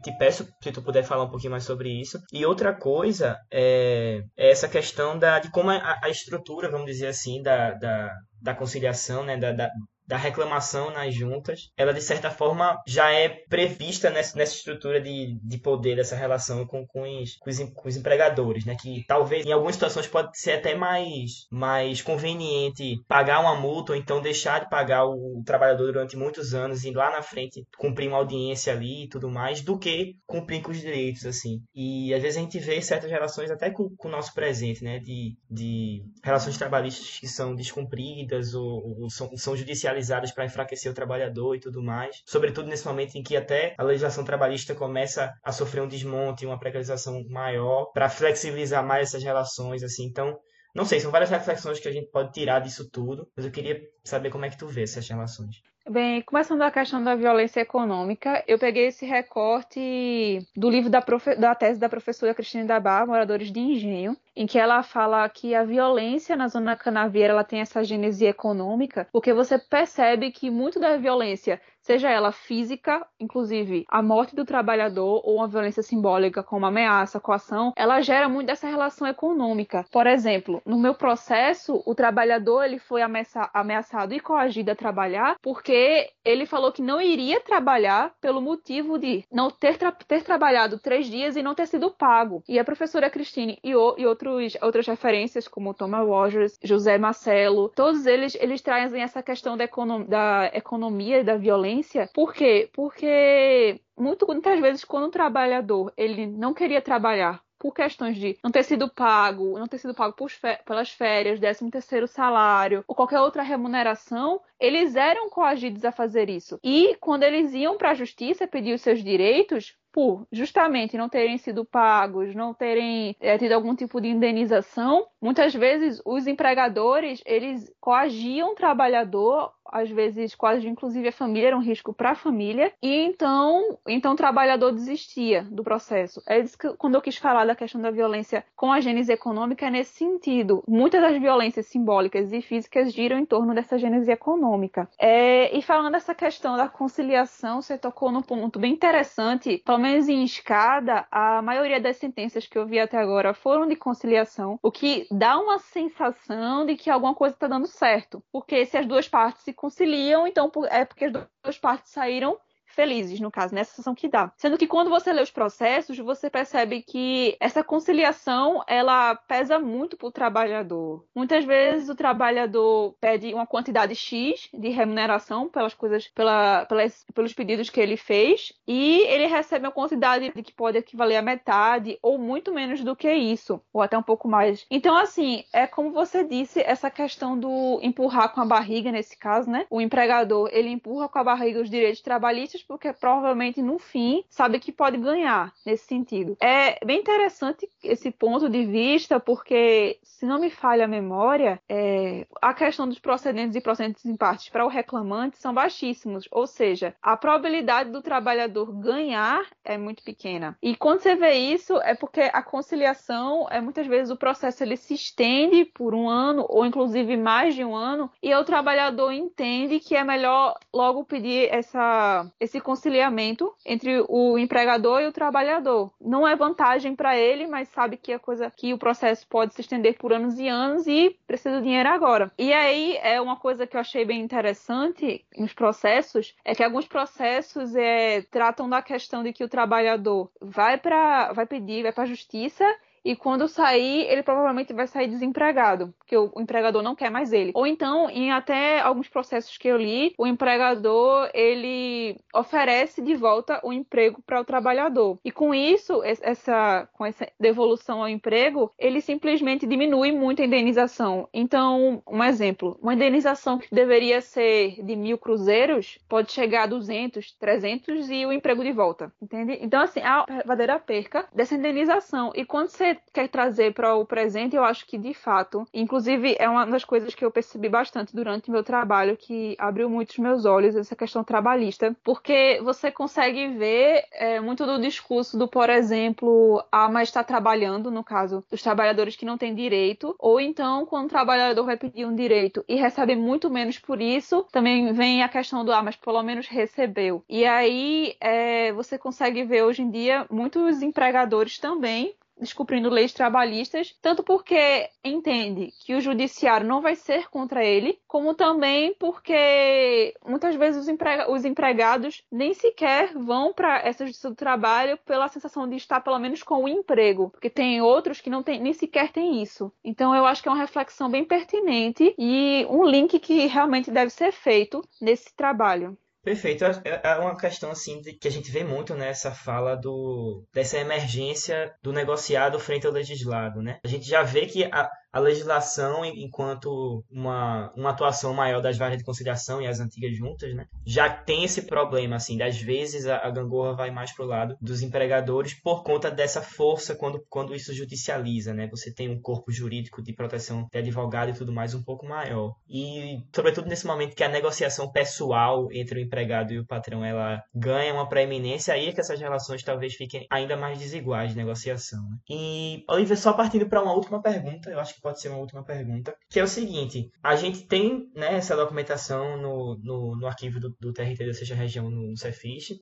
te 0.00 0.16
peço 0.16 0.48
se 0.62 0.72
tu 0.72 0.82
puder 0.82 1.04
falar 1.04 1.24
um 1.24 1.30
pouquinho 1.30 1.50
mais 1.50 1.64
sobre 1.64 1.90
isso. 1.90 2.18
E 2.32 2.46
outra 2.46 2.74
coisa 2.74 3.36
é, 3.52 4.22
é 4.34 4.50
essa 4.50 4.66
questão 4.66 5.18
da, 5.18 5.38
de 5.38 5.50
como 5.50 5.70
a, 5.70 5.98
a, 6.02 6.08
estrutura, 6.08 6.70
vamos 6.70 6.86
dizer 6.86 7.08
assim, 7.08 7.29
da, 7.42 7.72
da, 7.74 8.16
da 8.40 8.54
conciliação, 8.54 9.24
né, 9.24 9.36
da, 9.36 9.52
da, 9.52 9.70
da 10.10 10.16
reclamação 10.16 10.90
nas 10.90 11.14
juntas, 11.14 11.70
ela 11.76 11.94
de 11.94 12.02
certa 12.02 12.32
forma 12.32 12.76
já 12.84 13.12
é 13.12 13.28
prevista 13.28 14.10
nessa, 14.10 14.36
nessa 14.36 14.56
estrutura 14.56 15.00
de, 15.00 15.38
de 15.40 15.56
poder 15.56 15.94
dessa 15.94 16.16
relação 16.16 16.66
com, 16.66 16.84
com, 16.84 17.02
os, 17.02 17.36
com, 17.36 17.48
os, 17.48 17.58
com 17.58 17.88
os 17.88 17.96
empregadores, 17.96 18.64
né? 18.64 18.74
Que 18.74 19.04
talvez 19.06 19.46
em 19.46 19.52
algumas 19.52 19.76
situações 19.76 20.08
pode 20.08 20.36
ser 20.36 20.54
até 20.54 20.74
mais, 20.74 21.46
mais 21.48 22.02
conveniente 22.02 23.00
pagar 23.06 23.38
uma 23.38 23.54
multa 23.54 23.92
ou 23.92 23.98
então 23.98 24.20
deixar 24.20 24.64
de 24.64 24.68
pagar 24.68 25.04
o, 25.04 25.38
o 25.38 25.44
trabalhador 25.44 25.92
durante 25.92 26.16
muitos 26.16 26.54
anos 26.54 26.84
e 26.84 26.90
lá 26.90 27.12
na 27.12 27.22
frente 27.22 27.64
cumprir 27.78 28.08
uma 28.08 28.18
audiência 28.18 28.72
ali 28.72 29.04
e 29.04 29.08
tudo 29.08 29.30
mais, 29.30 29.60
do 29.62 29.78
que 29.78 30.16
cumprir 30.26 30.60
com 30.60 30.72
os 30.72 30.80
direitos, 30.80 31.24
assim. 31.24 31.62
E 31.72 32.12
às 32.12 32.20
vezes 32.20 32.36
a 32.36 32.40
gente 32.40 32.58
vê 32.58 32.82
certas 32.82 33.08
relações 33.08 33.48
até 33.48 33.70
com, 33.70 33.88
com 33.96 34.08
o 34.08 34.10
nosso 34.10 34.34
presente, 34.34 34.82
né? 34.82 34.98
De, 34.98 35.36
de 35.48 36.02
relações 36.24 36.58
trabalhistas 36.58 37.20
que 37.20 37.28
são 37.28 37.54
descumpridas 37.54 38.54
ou, 38.54 39.02
ou 39.02 39.08
são, 39.08 39.30
são 39.36 39.56
judicializadas 39.56 39.99
para 40.34 40.44
enfraquecer 40.44 40.90
o 40.90 40.94
trabalhador 40.94 41.54
e 41.54 41.60
tudo 41.60 41.82
mais. 41.82 42.22
Sobretudo 42.26 42.68
nesse 42.68 42.86
momento 42.86 43.16
em 43.16 43.22
que 43.22 43.36
até 43.36 43.74
a 43.78 43.82
legislação 43.82 44.24
trabalhista 44.24 44.74
começa 44.74 45.32
a 45.44 45.52
sofrer 45.52 45.82
um 45.82 45.88
desmonte, 45.88 46.46
uma 46.46 46.58
precarização 46.58 47.24
maior, 47.28 47.90
para 47.92 48.08
flexibilizar 48.08 48.84
mais 48.84 49.08
essas 49.08 49.22
relações, 49.22 49.82
assim. 49.82 50.04
Então, 50.04 50.38
não 50.74 50.84
sei, 50.84 51.00
são 51.00 51.10
várias 51.10 51.30
reflexões 51.30 51.80
que 51.80 51.88
a 51.88 51.92
gente 51.92 52.10
pode 52.10 52.32
tirar 52.32 52.60
disso 52.60 52.88
tudo, 52.90 53.28
mas 53.36 53.44
eu 53.44 53.50
queria 53.50 53.80
saber 54.04 54.30
como 54.30 54.44
é 54.44 54.50
que 54.50 54.58
tu 54.58 54.66
vê 54.66 54.82
essas 54.82 55.08
relações. 55.08 55.62
Bem, 55.88 56.20
começando 56.22 56.62
a 56.62 56.70
questão 56.70 57.02
da 57.02 57.16
violência 57.16 57.60
econômica, 57.60 58.44
eu 58.46 58.58
peguei 58.58 58.88
esse 58.88 59.06
recorte 59.06 60.46
do 60.54 60.68
livro 60.68 60.90
da, 60.90 61.00
profe... 61.00 61.34
da 61.34 61.54
tese 61.54 61.80
da 61.80 61.88
professora 61.88 62.34
Cristina 62.34 62.64
Dabá, 62.64 63.04
Moradores 63.04 63.50
de 63.50 63.58
Engenho, 63.58 64.16
em 64.36 64.46
que 64.46 64.58
ela 64.58 64.82
fala 64.82 65.28
que 65.28 65.54
a 65.54 65.64
violência 65.64 66.36
na 66.36 66.48
zona 66.48 66.76
canavieira 66.76 67.32
ela 67.32 67.44
tem 67.44 67.60
essa 67.60 67.82
gênese 67.82 68.24
econômica, 68.24 69.08
porque 69.12 69.32
você 69.32 69.58
percebe 69.58 70.30
que 70.30 70.50
muito 70.50 70.78
da 70.78 70.96
violência 70.96 71.60
seja 71.80 72.10
ela 72.10 72.30
física, 72.30 73.04
inclusive 73.18 73.84
a 73.88 74.02
morte 74.02 74.36
do 74.36 74.44
trabalhador, 74.44 75.22
ou 75.24 75.36
uma 75.36 75.48
violência 75.48 75.82
simbólica, 75.82 76.42
como 76.42 76.66
ameaça, 76.66 77.18
coação, 77.18 77.72
ela 77.76 78.00
gera 78.00 78.28
muito 78.28 78.46
dessa 78.46 78.68
relação 78.68 79.06
econômica. 79.06 79.84
Por 79.90 80.06
exemplo, 80.06 80.62
no 80.64 80.78
meu 80.78 80.94
processo, 80.94 81.82
o 81.84 81.94
trabalhador 81.94 82.64
ele 82.64 82.78
foi 82.78 83.02
ameaçado 83.02 83.99
e 84.14 84.20
coagido 84.20 84.70
a 84.70 84.76
trabalhar 84.76 85.36
porque 85.42 86.10
ele 86.24 86.46
falou 86.46 86.72
que 86.72 86.82
não 86.82 87.00
iria 87.00 87.40
trabalhar 87.40 88.12
pelo 88.20 88.40
motivo 88.40 88.98
de 88.98 89.24
não 89.30 89.50
ter, 89.50 89.76
tra 89.76 89.92
ter 89.92 90.22
trabalhado 90.22 90.78
três 90.78 91.06
dias 91.06 91.36
e 91.36 91.42
não 91.42 91.54
ter 91.54 91.66
sido 91.66 91.90
pago. 91.90 92.42
E 92.48 92.58
a 92.58 92.64
professora 92.64 93.10
Cristine 93.10 93.58
e, 93.62 93.74
o, 93.74 93.94
e 93.98 94.06
outros, 94.06 94.56
outras 94.62 94.86
referências, 94.86 95.48
como 95.48 95.74
Thomas 95.74 96.06
Rogers, 96.06 96.58
José 96.62 96.98
Marcelo, 96.98 97.70
todos 97.74 98.06
eles, 98.06 98.34
eles 98.40 98.60
trazem 98.60 99.02
essa 99.02 99.22
questão 99.22 99.56
da, 99.56 99.66
da 100.06 100.50
economia 100.54 101.20
e 101.20 101.24
da 101.24 101.36
violência. 101.36 102.08
Por 102.14 102.32
quê? 102.32 102.68
Porque 102.72 103.80
muito, 103.96 104.26
muitas 104.26 104.58
vezes 104.60 104.84
quando 104.84 105.08
um 105.08 105.10
trabalhador 105.10 105.92
ele 105.96 106.26
não 106.26 106.54
queria 106.54 106.80
trabalhar 106.80 107.40
por 107.60 107.74
questões 107.74 108.16
de 108.16 108.38
não 108.42 108.50
ter 108.50 108.64
sido 108.64 108.88
pago, 108.88 109.58
não 109.58 109.68
ter 109.68 109.78
sido 109.78 109.94
pago 109.94 110.16
pelas 110.64 110.90
férias, 110.90 111.38
13 111.38 111.70
terceiro 111.70 112.08
salário 112.08 112.82
ou 112.88 112.94
qualquer 112.94 113.20
outra 113.20 113.42
remuneração, 113.42 114.40
eles 114.58 114.96
eram 114.96 115.28
coagidos 115.28 115.84
a 115.84 115.92
fazer 115.92 116.30
isso. 116.30 116.58
E 116.64 116.96
quando 116.98 117.22
eles 117.22 117.52
iam 117.52 117.76
para 117.76 117.90
a 117.90 117.94
justiça 117.94 118.46
pedir 118.46 118.72
os 118.72 118.80
seus 118.80 119.04
direitos, 119.04 119.76
por 119.92 120.26
justamente 120.30 120.96
não 120.96 121.08
terem 121.08 121.36
sido 121.36 121.64
pagos, 121.64 122.34
não 122.34 122.54
terem 122.54 123.16
é, 123.20 123.36
tido 123.36 123.52
algum 123.52 123.74
tipo 123.74 124.00
de 124.00 124.08
indenização, 124.08 125.06
muitas 125.20 125.54
vezes 125.54 126.00
os 126.04 126.26
empregadores 126.26 127.22
eles 127.26 127.72
coagiam 127.80 128.52
o 128.52 128.54
trabalhador, 128.54 129.52
às 129.72 129.90
vezes 129.90 130.34
quase 130.34 130.66
inclusive 130.68 131.08
a 131.08 131.12
família 131.12 131.48
era 131.48 131.56
um 131.56 131.62
risco 131.62 131.92
para 131.92 132.10
a 132.10 132.14
família, 132.14 132.72
e 132.82 132.94
então 133.02 133.78
então 133.86 134.12
o 134.12 134.16
trabalhador 134.16 134.72
desistia 134.72 135.46
do 135.50 135.62
processo. 135.62 136.22
É 136.26 136.38
isso 136.38 136.56
que 136.56 136.68
quando 136.76 136.94
eu 136.94 137.00
quis 137.02 137.16
falar 137.16 137.44
da 137.44 137.54
questão 137.54 137.80
da 137.80 137.90
violência 137.90 138.44
com 138.56 138.72
a 138.72 138.80
gênese 138.80 139.12
econômica 139.12 139.66
é 139.66 139.70
nesse 139.70 139.92
sentido. 139.92 140.62
Muitas 140.66 141.00
das 141.00 141.20
violências 141.20 141.66
simbólicas 141.66 142.32
e 142.32 142.40
físicas 142.40 142.92
giram 142.92 143.18
em 143.18 143.24
torno 143.24 143.54
dessa 143.54 143.78
gênese 143.78 144.10
econômica. 144.10 144.88
É, 144.98 145.56
e 145.56 145.62
falando 145.62 145.92
dessa 145.92 146.14
questão 146.14 146.56
da 146.56 146.68
conciliação, 146.68 147.62
você 147.62 147.78
tocou 147.78 148.10
num 148.10 148.22
ponto 148.22 148.58
bem 148.58 148.72
interessante, 148.72 149.62
pelo 149.64 149.78
menos 149.78 150.08
em 150.08 150.24
escada, 150.24 151.06
a 151.10 151.42
maioria 151.42 151.80
das 151.80 151.96
sentenças 151.96 152.46
que 152.46 152.58
eu 152.58 152.66
vi 152.66 152.78
até 152.78 152.98
agora 152.98 153.34
foram 153.34 153.66
de 153.66 153.76
conciliação, 153.76 154.58
o 154.62 154.70
que 154.70 155.06
dá 155.10 155.38
uma 155.38 155.58
sensação 155.58 156.66
de 156.66 156.76
que 156.76 156.90
alguma 156.90 157.14
coisa 157.14 157.34
está 157.34 157.46
dando 157.46 157.66
certo. 157.66 158.22
Porque 158.32 158.64
se 158.64 158.76
as 158.76 158.86
duas 158.86 159.08
partes 159.08 159.42
se 159.42 159.52
conciliam, 159.60 160.26
então 160.26 160.50
é 160.70 160.86
porque 160.86 161.04
as 161.04 161.12
duas 161.12 161.58
partes 161.58 161.92
saíram 161.92 162.40
felizes, 162.74 163.20
no 163.20 163.30
caso, 163.30 163.54
nessa 163.54 163.70
sensação 163.70 163.94
que 163.94 164.08
dá. 164.08 164.32
Sendo 164.36 164.58
que 164.58 164.66
quando 164.66 164.90
você 164.90 165.12
lê 165.12 165.22
os 165.22 165.30
processos, 165.30 165.98
você 165.98 166.30
percebe 166.30 166.82
que 166.82 167.36
essa 167.40 167.62
conciliação, 167.62 168.62
ela 168.66 169.14
pesa 169.14 169.58
muito 169.58 169.96
para 169.96 170.08
o 170.08 170.12
trabalhador. 170.12 171.04
Muitas 171.14 171.44
vezes 171.44 171.88
o 171.88 171.94
trabalhador 171.94 172.94
pede 173.00 173.32
uma 173.34 173.46
quantidade 173.46 173.94
X 173.94 174.48
de 174.52 174.68
remuneração 174.68 175.48
pelas 175.48 175.74
coisas, 175.74 176.08
pela, 176.08 176.64
pelas, 176.66 177.04
pelos 177.14 177.32
pedidos 177.32 177.70
que 177.70 177.80
ele 177.80 177.96
fez, 177.96 178.52
e 178.66 179.00
ele 179.02 179.26
recebe 179.26 179.66
uma 179.66 179.72
quantidade 179.72 180.30
que 180.30 180.52
pode 180.52 180.78
equivaler 180.78 181.18
a 181.18 181.22
metade, 181.22 181.98
ou 182.02 182.18
muito 182.18 182.52
menos 182.52 182.82
do 182.82 182.96
que 182.96 183.12
isso, 183.12 183.60
ou 183.72 183.82
até 183.82 183.96
um 183.96 184.02
pouco 184.02 184.28
mais. 184.28 184.66
Então, 184.70 184.96
assim, 184.96 185.44
é 185.52 185.66
como 185.66 185.92
você 185.92 186.24
disse, 186.24 186.60
essa 186.60 186.90
questão 186.90 187.38
do 187.38 187.78
empurrar 187.82 188.32
com 188.32 188.40
a 188.40 188.46
barriga, 188.46 188.92
nesse 188.92 189.16
caso, 189.18 189.50
né? 189.50 189.66
O 189.70 189.80
empregador, 189.80 190.48
ele 190.52 190.68
empurra 190.68 191.08
com 191.08 191.18
a 191.18 191.24
barriga 191.24 191.60
os 191.60 191.70
direitos 191.70 192.00
trabalhistas 192.00 192.59
porque 192.66 192.92
provavelmente 192.92 193.62
no 193.62 193.78
fim 193.78 194.24
sabe 194.28 194.58
que 194.58 194.72
pode 194.72 194.96
ganhar 194.96 195.52
nesse 195.64 195.86
sentido. 195.86 196.36
É 196.40 196.84
bem 196.84 197.00
interessante 197.00 197.68
esse 197.82 198.10
ponto 198.10 198.48
de 198.48 198.64
vista, 198.64 199.18
porque 199.18 199.98
se 200.02 200.26
não 200.26 200.38
me 200.38 200.50
falha 200.50 200.84
a 200.84 200.88
memória, 200.88 201.60
é, 201.68 202.26
a 202.42 202.52
questão 202.52 202.88
dos 202.88 202.98
procedentes 202.98 203.56
e 203.56 203.60
procedentes 203.60 204.04
em 204.04 204.16
partes 204.16 204.48
para 204.48 204.64
o 204.64 204.68
reclamante 204.68 205.38
são 205.38 205.54
baixíssimos, 205.54 206.28
ou 206.30 206.46
seja, 206.46 206.94
a 207.00 207.16
probabilidade 207.16 207.90
do 207.90 208.02
trabalhador 208.02 208.72
ganhar 208.72 209.42
é 209.64 209.78
muito 209.78 210.02
pequena. 210.02 210.56
E 210.62 210.76
quando 210.76 211.00
você 211.00 211.14
vê 211.16 211.32
isso, 211.32 211.76
é 211.78 211.94
porque 211.94 212.20
a 212.20 212.42
conciliação 212.42 213.46
é 213.50 213.60
muitas 213.60 213.86
vezes 213.86 214.10
o 214.10 214.16
processo 214.16 214.62
ele 214.62 214.76
se 214.76 214.94
estende 214.94 215.64
por 215.64 215.94
um 215.94 216.08
ano 216.08 216.44
ou 216.48 216.66
inclusive 216.66 217.16
mais 217.16 217.54
de 217.54 217.64
um 217.64 217.74
ano 217.74 218.10
e 218.22 218.34
o 218.34 218.44
trabalhador 218.44 219.12
entende 219.12 219.80
que 219.80 219.96
é 219.96 220.04
melhor 220.04 220.58
logo 220.72 221.04
pedir 221.04 221.48
essa, 221.50 222.30
esse 222.50 222.60
conciliamento 222.60 223.54
entre 223.64 224.04
o 224.08 224.36
empregador 224.36 225.00
e 225.00 225.06
o 225.06 225.12
trabalhador. 225.12 225.92
Não 226.00 226.26
é 226.26 226.34
vantagem 226.34 226.96
para 226.96 227.16
ele, 227.16 227.46
mas 227.46 227.68
sabe 227.68 227.96
que 227.96 228.12
a 228.12 228.18
coisa 228.18 228.50
que 228.50 228.74
o 228.74 228.78
processo 228.78 229.26
pode 229.28 229.54
se 229.54 229.60
estender 229.60 229.96
por 229.96 230.12
anos 230.12 230.38
e 230.38 230.48
anos 230.48 230.86
e 230.86 231.16
precisa 231.26 231.58
de 231.58 231.62
dinheiro 231.62 231.88
agora. 231.88 232.32
E 232.36 232.52
aí 232.52 232.98
é 233.02 233.20
uma 233.20 233.36
coisa 233.36 233.66
que 233.66 233.76
eu 233.76 233.80
achei 233.80 234.04
bem 234.04 234.20
interessante 234.20 235.24
nos 235.38 235.52
processos 235.52 236.34
é 236.44 236.54
que 236.54 236.64
alguns 236.64 236.86
processos 236.86 237.74
é, 237.76 238.22
tratam 238.22 238.68
da 238.68 238.82
questão 238.82 239.22
de 239.22 239.32
que 239.32 239.44
o 239.44 239.48
trabalhador 239.48 240.30
vai 240.40 240.76
para 240.76 241.32
vai 241.32 241.46
pedir, 241.46 241.82
vai 241.82 241.92
para 241.92 242.04
a 242.04 242.06
justiça 242.06 242.64
e 243.04 243.16
quando 243.16 243.48
sair, 243.48 244.06
ele 244.08 244.22
provavelmente 244.22 244.72
vai 244.72 244.86
sair 244.86 245.08
desempregado, 245.08 245.94
porque 245.98 246.16
o 246.16 246.32
empregador 246.38 246.82
não 246.82 246.94
quer 246.94 247.10
mais 247.10 247.32
ele. 247.32 247.52
Ou 247.54 247.66
então, 247.66 248.08
em 248.10 248.30
até 248.30 248.80
alguns 248.80 249.08
processos 249.08 249.56
que 249.56 249.68
eu 249.68 249.76
li, 249.76 250.14
o 250.18 250.26
empregador 250.26 251.30
ele 251.32 252.16
oferece 252.34 253.02
de 253.02 253.14
volta 253.14 253.60
o 253.62 253.72
emprego 253.72 254.22
para 254.22 254.40
o 254.40 254.44
trabalhador. 254.44 255.18
E 255.24 255.30
com 255.30 255.54
isso, 255.54 256.02
essa 256.04 256.88
com 256.92 257.04
essa 257.04 257.26
devolução 257.38 258.02
ao 258.02 258.08
emprego, 258.08 258.72
ele 258.78 259.00
simplesmente 259.00 259.66
diminui 259.66 260.12
muito 260.12 260.42
a 260.42 260.44
indenização. 260.44 261.28
Então, 261.32 262.02
um 262.06 262.22
exemplo, 262.22 262.78
uma 262.82 262.94
indenização 262.94 263.58
que 263.58 263.74
deveria 263.74 264.20
ser 264.20 264.82
de 264.82 264.96
mil 264.96 265.18
cruzeiros 265.18 265.98
pode 266.08 266.32
chegar 266.32 266.64
a 266.64 266.66
200, 266.66 267.32
300 267.32 268.10
e 268.10 268.26
o 268.26 268.32
emprego 268.32 268.62
de 268.62 268.72
volta, 268.72 269.12
entende? 269.20 269.58
Então, 269.62 269.80
assim, 269.80 270.00
a 270.00 270.24
verdadeira 270.26 270.78
perca 270.78 271.26
dessa 271.34 271.54
indenização. 271.54 272.32
E 272.34 272.44
quando 272.44 272.68
você 272.68 272.89
quer 273.12 273.28
trazer 273.28 273.72
para 273.74 273.94
o 273.94 274.04
presente, 274.04 274.56
eu 274.56 274.64
acho 274.64 274.86
que 274.86 274.98
de 274.98 275.14
fato, 275.14 275.66
inclusive 275.72 276.36
é 276.38 276.48
uma 276.48 276.66
das 276.66 276.84
coisas 276.84 277.14
que 277.14 277.24
eu 277.24 277.30
percebi 277.30 277.68
bastante 277.68 278.14
durante 278.14 278.50
meu 278.50 278.62
trabalho 278.62 279.16
que 279.16 279.56
abriu 279.58 279.88
muito 279.88 280.10
os 280.10 280.18
meus 280.18 280.44
olhos 280.44 280.76
essa 280.76 280.96
questão 280.96 281.24
trabalhista, 281.24 281.96
porque 282.02 282.60
você 282.62 282.90
consegue 282.90 283.48
ver 283.48 284.04
é, 284.12 284.40
muito 284.40 284.64
do 284.66 284.80
discurso 284.80 285.38
do, 285.38 285.48
por 285.48 285.70
exemplo, 285.70 286.62
ah, 286.70 286.88
mas 286.88 287.08
está 287.08 287.22
trabalhando, 287.22 287.90
no 287.90 288.04
caso 288.04 288.44
dos 288.50 288.62
trabalhadores 288.62 289.16
que 289.16 289.26
não 289.26 289.38
têm 289.38 289.54
direito, 289.54 290.14
ou 290.18 290.40
então 290.40 290.86
quando 290.86 291.06
o 291.06 291.10
trabalhador 291.10 291.64
vai 291.64 291.76
pedir 291.76 292.04
um 292.04 292.14
direito 292.14 292.64
e 292.68 292.76
recebe 292.76 293.16
muito 293.16 293.50
menos 293.50 293.78
por 293.78 294.00
isso, 294.00 294.46
também 294.52 294.92
vem 294.92 295.22
a 295.22 295.28
questão 295.28 295.64
do 295.64 295.72
ah, 295.72 295.82
mas 295.82 295.96
pelo 295.96 296.22
menos 296.22 296.46
recebeu. 296.46 297.22
E 297.28 297.44
aí 297.44 298.16
é, 298.20 298.72
você 298.72 298.98
consegue 298.98 299.44
ver 299.44 299.62
hoje 299.62 299.82
em 299.82 299.90
dia 299.90 300.26
muitos 300.30 300.82
empregadores 300.82 301.58
também 301.58 302.14
descobrindo 302.40 302.88
leis 302.88 303.12
trabalhistas, 303.12 303.94
tanto 304.00 304.22
porque 304.22 304.88
entende 305.04 305.72
que 305.80 305.94
o 305.94 306.00
judiciário 306.00 306.66
não 306.66 306.80
vai 306.80 306.96
ser 306.96 307.28
contra 307.28 307.64
ele, 307.64 307.98
como 308.08 308.34
também 308.34 308.94
porque 308.98 310.14
muitas 310.26 310.54
vezes 310.54 310.82
os, 310.82 310.88
emprega 310.88 311.30
os 311.30 311.44
empregados 311.44 312.24
nem 312.30 312.54
sequer 312.54 313.12
vão 313.14 313.52
para 313.52 313.78
essa 313.80 314.06
justiça 314.06 314.30
do 314.30 314.36
trabalho 314.36 314.98
pela 315.04 315.28
sensação 315.28 315.68
de 315.68 315.76
estar 315.76 316.00
pelo 316.00 316.18
menos 316.18 316.42
com 316.42 316.64
o 316.64 316.68
emprego, 316.68 317.30
porque 317.30 317.50
tem 317.50 317.80
outros 317.80 318.20
que 318.20 318.30
não 318.30 318.42
tem, 318.42 318.60
nem 318.60 318.72
sequer 318.72 319.12
tem 319.12 319.42
isso. 319.42 319.72
Então 319.84 320.14
eu 320.14 320.24
acho 320.24 320.42
que 320.42 320.48
é 320.48 320.52
uma 320.52 320.60
reflexão 320.60 321.10
bem 321.10 321.24
pertinente 321.24 322.14
e 322.18 322.66
um 322.70 322.84
link 322.84 323.18
que 323.18 323.46
realmente 323.46 323.90
deve 323.90 324.10
ser 324.10 324.32
feito 324.32 324.82
nesse 325.00 325.34
trabalho. 325.34 325.96
Perfeito. 326.22 326.64
É, 326.64 327.00
é 327.02 327.14
uma 327.16 327.36
questão 327.36 327.70
assim 327.70 328.00
que 328.02 328.28
a 328.28 328.30
gente 328.30 328.50
vê 328.50 328.62
muito 328.62 328.94
nessa 328.94 329.30
fala 329.32 329.74
do 329.74 330.44
dessa 330.52 330.78
emergência 330.78 331.72
do 331.82 331.92
negociado 331.92 332.58
frente 332.58 332.86
ao 332.86 332.92
legislado, 332.92 333.62
né? 333.62 333.78
A 333.84 333.88
gente 333.88 334.06
já 334.06 334.22
vê 334.22 334.46
que 334.46 334.64
a, 334.64 334.90
a 335.12 335.18
legislação, 335.18 336.04
enquanto 336.04 337.04
uma, 337.10 337.72
uma 337.76 337.90
atuação 337.90 338.32
maior 338.32 338.60
das 338.60 338.78
varas 338.78 338.98
de 338.98 339.04
conciliação 339.04 339.60
e 339.60 339.66
as 339.66 339.80
antigas 339.80 340.16
juntas, 340.16 340.54
né, 340.54 340.66
já 340.86 341.08
tem 341.08 341.44
esse 341.44 341.62
problema, 341.62 342.16
assim, 342.16 342.36
das 342.36 342.60
vezes 342.60 343.06
a, 343.06 343.18
a 343.18 343.30
gangorra 343.30 343.74
vai 343.74 343.90
mais 343.90 344.12
pro 344.12 344.24
lado 344.24 344.56
dos 344.60 344.82
empregadores 344.82 345.54
por 345.54 345.82
conta 345.82 346.10
dessa 346.10 346.40
força 346.40 346.94
quando, 346.94 347.24
quando 347.28 347.54
isso 347.54 347.72
judicializa, 347.74 348.54
né? 348.54 348.68
Você 348.68 348.92
tem 348.92 349.08
um 349.08 349.20
corpo 349.20 349.50
jurídico 349.50 350.02
de 350.02 350.12
proteção 350.12 350.66
de 350.70 350.78
advogado 350.78 351.30
e 351.30 351.34
tudo 351.34 351.52
mais 351.52 351.74
um 351.74 351.82
pouco 351.82 352.06
maior. 352.06 352.54
E, 352.68 353.22
sobretudo 353.34 353.68
nesse 353.68 353.86
momento 353.86 354.14
que 354.14 354.24
a 354.24 354.28
negociação 354.28 354.90
pessoal 354.90 355.68
entre 355.72 355.98
o 355.98 356.02
empregado 356.02 356.52
e 356.52 356.58
o 356.58 356.66
patrão, 356.66 357.04
ela 357.04 357.42
ganha 357.54 357.92
uma 357.92 358.08
preeminência, 358.08 358.74
aí 358.74 358.88
é 358.88 358.92
que 358.92 359.00
essas 359.00 359.20
relações 359.20 359.62
talvez 359.62 359.94
fiquem 359.94 360.26
ainda 360.30 360.56
mais 360.56 360.78
desiguais 360.78 361.30
de 361.30 361.36
negociação. 361.36 362.02
Né? 362.10 362.16
E, 362.28 362.84
Oliver, 362.88 363.18
só 363.18 363.32
partindo 363.32 363.68
para 363.68 363.82
uma 363.82 363.92
última 363.92 364.22
pergunta, 364.22 364.70
eu 364.70 364.78
acho 364.78 364.94
que 364.94 364.99
pode 365.00 365.20
ser 365.20 365.28
uma 365.28 365.38
última 365.38 365.64
pergunta, 365.64 366.14
que 366.28 366.38
é 366.38 366.42
o 366.42 366.48
seguinte: 366.48 367.10
a 367.22 367.36
gente 367.36 367.66
tem 367.66 368.10
né, 368.14 368.34
essa 368.36 368.56
documentação 368.56 369.36
no, 369.36 369.78
no, 369.82 370.16
no 370.16 370.26
arquivo 370.26 370.60
do, 370.60 370.74
do 370.80 370.92
TRT 370.92 371.26
da 371.26 371.34
sexta 371.34 371.54
região 371.54 371.90
no, 371.90 372.10
no 372.10 372.14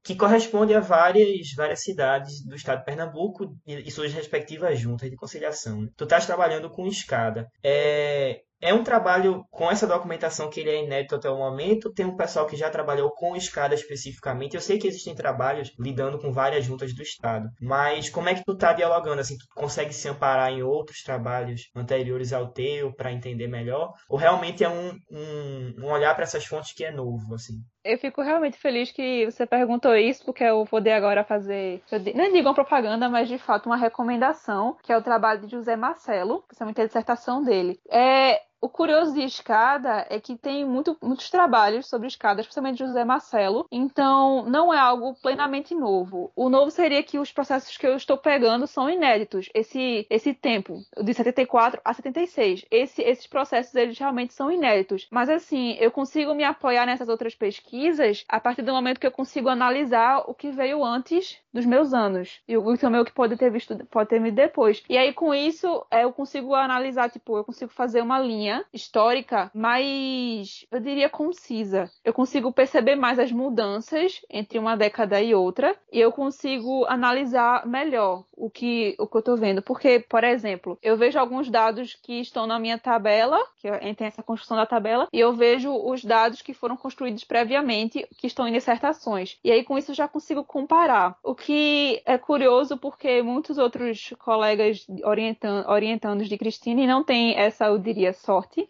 que 0.05 0.15
corresponde 0.15 0.75
a 0.75 0.81
várias, 0.81 1.53
várias 1.57 1.83
cidades 1.83 2.45
do 2.45 2.55
estado 2.55 2.81
de 2.81 2.85
Pernambuco 2.85 3.55
e, 3.67 3.75
e 3.89 3.91
suas 3.91 4.13
respectivas 4.13 4.79
juntas 4.79 5.11
de 5.11 5.17
conciliação. 5.17 5.89
Tu 5.97 6.05
estás 6.05 6.27
trabalhando 6.27 6.71
com 6.71 6.87
escada. 6.87 7.49
É, 7.63 8.43
é 8.61 8.75
um 8.75 8.83
trabalho 8.83 9.45
com 9.51 9.71
essa 9.71 9.87
documentação 9.87 10.51
que 10.51 10.61
ele 10.61 10.71
é 10.71 10.85
inédito 10.85 11.15
até 11.15 11.31
o 11.31 11.39
momento. 11.39 11.93
Tem 11.93 12.05
um 12.05 12.17
pessoal 12.17 12.47
que 12.47 12.57
já 12.57 12.69
trabalhou 12.71 13.11
com 13.11 13.37
escada 13.37 13.75
especificamente. 13.75 14.55
Eu 14.55 14.61
sei 14.61 14.79
que 14.79 14.89
existem 14.89 15.15
trabalhos 15.15 15.73
lidando 15.79 16.19
com 16.19 16.33
várias 16.33 16.65
juntas 16.65 16.95
do 16.95 17.03
Estado. 17.03 17.49
Mas 17.61 18.11
como 18.11 18.29
é 18.29 18.35
que 18.35 18.45
tu 18.45 18.57
tá 18.57 18.73
dialogando? 18.73 19.21
Assim, 19.21 19.37
tu 19.37 19.47
consegue 19.55 19.93
se 19.93 20.09
amparar 20.09 20.53
em 20.53 20.63
outros 20.63 21.03
trabalhos 21.03 21.71
anteriores 21.75 22.33
ao 22.33 22.53
teu 22.53 22.93
para 22.93 23.13
entender 23.13 23.47
melhor? 23.47 23.93
Ou 24.09 24.19
realmente 24.19 24.65
é 24.65 24.69
um, 24.69 24.91
um, 25.11 25.75
um 25.79 25.91
olhar 25.91 26.15
para 26.15 26.25
essas 26.25 26.45
fontes 26.45 26.73
que 26.73 26.85
é 26.85 26.91
novo, 26.91 27.35
assim? 27.35 27.55
Eu 27.85 27.97
fico 27.97 28.21
realmente 28.21 28.59
feliz 28.59 28.93
que 28.93 29.25
você 29.25 29.47
perguntou 29.47 29.97
isso, 29.97 30.25
porque 30.25 30.45
eu 30.45 30.57
vou 30.57 30.67
poder 30.67 30.93
agora 30.93 31.25
fazer, 31.25 31.83
não 32.15 32.31
digo 32.33 32.49
uma 32.49 32.55
propaganda, 32.55 33.09
mas 33.09 33.29
de 33.29 33.39
fato 33.39 33.67
uma 33.67 33.77
recomendação, 33.77 34.77
que 34.83 34.93
é 34.93 34.97
o 34.97 35.03
trabalho 35.03 35.41
de 35.41 35.53
José 35.53 35.75
Marcelo, 35.75 36.43
principalmente 36.43 36.83
a 36.83 36.87
dissertação 36.87 37.43
dele. 37.43 37.81
É, 37.91 38.43
o 38.61 38.69
curioso 38.69 39.15
de 39.15 39.23
escada 39.23 40.07
é 40.11 40.19
que 40.21 40.37
tem 40.37 40.65
muito, 40.65 40.97
muitos 41.03 41.31
trabalhos 41.31 41.87
sobre 41.87 42.09
escada, 42.09 42.41
especialmente 42.41 42.79
José 42.79 43.05
Marcelo, 43.05 43.67
então 43.71 44.45
não 44.47 44.73
é 44.75 44.79
algo 44.79 45.15
plenamente 45.23 45.75
novo. 45.75 46.33
O 46.35 46.49
novo 46.49 46.71
seria 46.71 47.03
que 47.03 47.19
os 47.19 47.33
processos 47.33 47.77
que 47.77 47.87
eu 47.87 47.97
estou 47.97 48.19
pegando 48.19 48.67
são 48.67 48.91
inéditos. 48.91 49.49
Esse, 49.55 50.07
esse 50.11 50.35
tempo, 50.35 50.81
de 51.03 51.15
74 51.15 51.81
a 51.85 51.93
76, 51.95 52.65
esse, 52.71 53.03
esses 53.03 53.27
processos 53.27 53.75
eles 53.75 53.99
realmente 53.99 54.35
são 54.35 54.51
inéditos. 54.51 55.07
Mas 55.11 55.29
assim, 55.29 55.77
eu 55.79 55.91
consigo 55.91 56.35
me 56.35 56.45
apoiar 56.45 56.87
nessas 56.87 57.09
outras 57.09 57.35
pesquisas 57.35 58.25
a 58.29 58.41
partir 58.41 58.63
do 58.63 58.73
momento 58.73 59.01
que 59.01 59.07
eu 59.07 59.13
consigo 59.13 59.49
analisar 59.49 60.25
o 60.27 60.35
que 60.35 60.51
veio 60.51 60.85
antes 60.85 61.39
dos 61.53 61.65
meus 61.65 61.95
anos 61.95 62.41
e 62.47 62.57
o 62.57 62.79
também 62.79 63.01
o 63.01 63.05
que 63.05 63.13
pode 63.13 63.37
ter 63.37 63.51
visto, 63.51 63.77
pode 63.87 64.09
ter 64.09 64.21
vindo 64.21 64.35
depois. 64.35 64.83
E 64.89 64.97
aí 64.97 65.13
com 65.13 65.35
isso 65.35 65.85
é, 65.91 66.05
eu 66.05 66.13
consigo 66.13 66.55
analisar, 66.55 67.11
tipo, 67.11 67.37
eu 67.37 67.45
consigo 67.45 67.73
fazer 67.73 68.03
uma 68.03 68.19
linha 68.19 68.48
histórica 68.73 69.51
mais, 69.55 70.67
eu 70.71 70.81
diria, 70.81 71.09
concisa. 71.09 71.91
Eu 72.05 72.13
consigo 72.13 72.53
perceber 72.53 72.97
mais 72.97 73.19
as 73.19 73.33
mudanças 73.33 74.21
entre 74.31 74.59
uma 74.59 74.77
década 74.77 75.21
e 75.21 75.35
outra 75.35 75.77
e 75.93 76.01
eu 76.01 76.13
consigo 76.13 76.85
analisar 76.87 77.67
melhor 77.67 78.25
o 78.33 78.49
que, 78.49 78.95
o 78.99 79.07
que 79.07 79.17
eu 79.17 79.21
estou 79.21 79.37
vendo. 79.37 79.63
Porque, 79.63 80.01
por 80.09 80.25
exemplo, 80.25 80.79
eu 80.83 80.97
vejo 80.97 81.19
alguns 81.19 81.51
dados 81.51 81.99
que 82.03 82.21
estão 82.21 82.47
na 82.47 82.59
minha 82.59 82.79
tabela, 82.79 83.39
que 83.61 83.69
tem 83.95 84.07
essa 84.07 84.23
construção 84.23 84.57
da 84.57 84.67
tabela, 84.67 85.09
e 85.13 85.19
eu 85.19 85.33
vejo 85.33 85.73
os 85.73 86.05
dados 86.05 86.43
que 86.43 86.55
foram 86.55 86.77
construídos 86.77 87.25
previamente, 87.25 88.07
que 88.19 88.27
estão 88.27 88.47
em 88.47 88.53
dissertações. 88.53 89.39
E 89.43 89.51
aí, 89.51 89.65
com 89.65 89.77
isso, 89.77 89.91
eu 89.91 89.95
já 89.95 90.09
consigo 90.09 90.45
comparar. 90.45 91.17
O 91.23 91.35
que 91.35 92.03
é 92.05 92.17
curioso 92.17 92.77
porque 92.77 93.23
muitos 93.23 93.59
outros 93.59 94.15
colegas 94.19 94.87
orientandos, 95.05 95.69
orientandos 95.69 96.29
de 96.29 96.39
Cristine 96.39 96.87
não 96.87 97.05
têm 97.05 97.37
essa, 97.37 97.67
eu 97.67 97.79
diria, 97.79 98.13